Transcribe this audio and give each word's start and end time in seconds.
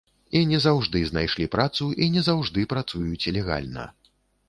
І 0.37 0.39
не 0.51 0.59
заўжды 0.65 1.01
знайшлі 1.11 1.47
працу, 1.57 1.89
і 2.07 2.09
не 2.17 2.27
заўжды 2.31 2.67
працуюць 2.75 3.31
легальна. 3.41 3.91